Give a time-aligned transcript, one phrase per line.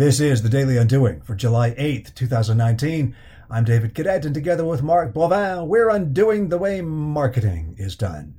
[0.00, 3.14] This is the Daily Undoing for July 8th, 2019.
[3.50, 8.34] I'm David Cadet, and together with Mark Boivin, we're undoing the way marketing is done.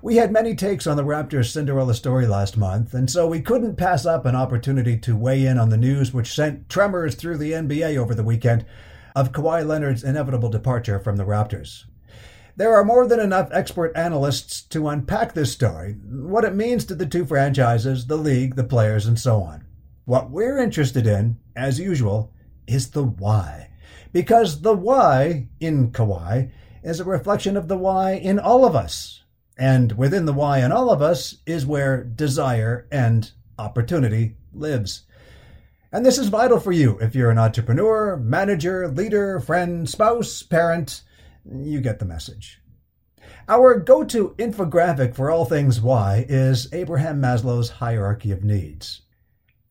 [0.00, 3.76] We had many takes on the Raptors' Cinderella story last month, and so we couldn't
[3.76, 7.52] pass up an opportunity to weigh in on the news which sent tremors through the
[7.52, 8.64] NBA over the weekend
[9.14, 11.84] of Kawhi Leonard's inevitable departure from the Raptors.
[12.56, 16.94] There are more than enough expert analysts to unpack this story, what it means to
[16.94, 19.63] the two franchises, the league, the players, and so on.
[20.04, 22.32] What we're interested in, as usual,
[22.66, 23.70] is the why.
[24.12, 26.50] Because the why in Kawhi
[26.82, 29.24] is a reflection of the why in all of us.
[29.56, 35.04] And within the why in all of us is where desire and opportunity lives.
[35.90, 41.02] And this is vital for you if you're an entrepreneur, manager, leader, friend, spouse, parent.
[41.50, 42.60] You get the message.
[43.48, 49.02] Our go to infographic for all things why is Abraham Maslow's hierarchy of needs.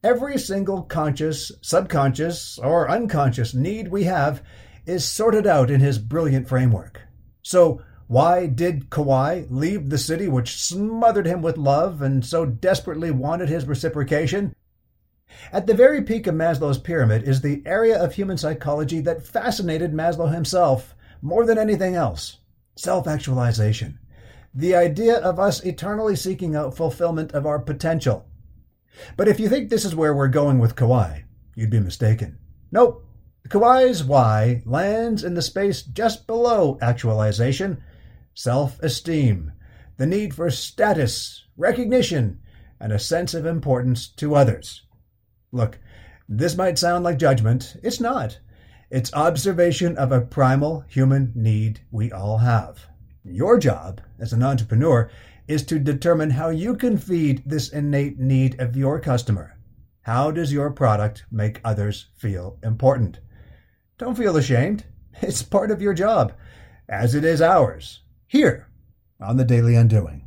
[0.03, 4.43] Every single conscious, subconscious, or unconscious need we have
[4.85, 6.99] is sorted out in his brilliant framework.
[7.41, 13.11] So, why did Kawhi leave the city which smothered him with love and so desperately
[13.11, 14.53] wanted his reciprocation?
[15.53, 19.93] At the very peak of Maslow's pyramid is the area of human psychology that fascinated
[19.93, 22.39] Maslow himself more than anything else
[22.75, 23.99] self actualization.
[24.53, 28.27] The idea of us eternally seeking out fulfillment of our potential
[29.17, 31.23] but if you think this is where we're going with Kawhi,
[31.55, 32.37] you'd be mistaken.
[32.71, 33.05] Nope.
[33.47, 37.83] Kawhi's why lands in the space just below actualization
[38.33, 39.51] self esteem,
[39.97, 42.39] the need for status, recognition,
[42.79, 44.83] and a sense of importance to others.
[45.51, 45.79] Look,
[46.27, 47.75] this might sound like judgment.
[47.83, 48.39] It's not.
[48.89, 52.87] It's observation of a primal human need we all have.
[53.23, 55.09] Your job as an entrepreneur
[55.47, 59.57] is to determine how you can feed this innate need of your customer.
[60.01, 63.19] How does your product make others feel important?
[63.97, 64.85] Don't feel ashamed.
[65.21, 66.33] It's part of your job,
[66.89, 68.67] as it is ours, here
[69.21, 70.25] on the Daily Undoing.